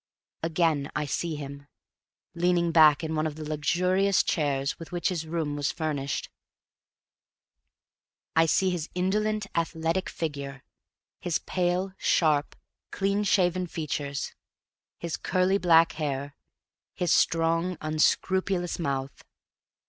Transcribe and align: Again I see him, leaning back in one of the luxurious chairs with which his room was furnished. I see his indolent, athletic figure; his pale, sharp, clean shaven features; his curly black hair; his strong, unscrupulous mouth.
Again 0.41 0.89
I 0.95 1.05
see 1.05 1.35
him, 1.35 1.67
leaning 2.33 2.71
back 2.71 3.03
in 3.03 3.13
one 3.13 3.27
of 3.27 3.35
the 3.35 3.47
luxurious 3.47 4.23
chairs 4.23 4.79
with 4.79 4.91
which 4.91 5.09
his 5.09 5.27
room 5.27 5.55
was 5.55 5.71
furnished. 5.71 6.31
I 8.35 8.47
see 8.47 8.71
his 8.71 8.89
indolent, 8.95 9.45
athletic 9.53 10.09
figure; 10.09 10.63
his 11.19 11.37
pale, 11.37 11.93
sharp, 11.99 12.55
clean 12.89 13.23
shaven 13.23 13.67
features; 13.67 14.33
his 14.97 15.17
curly 15.17 15.59
black 15.59 15.91
hair; 15.91 16.35
his 16.95 17.11
strong, 17.11 17.77
unscrupulous 17.79 18.79
mouth. 18.79 19.23